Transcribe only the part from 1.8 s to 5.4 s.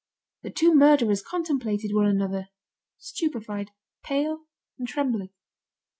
one another, stupefied, pale, and trembling.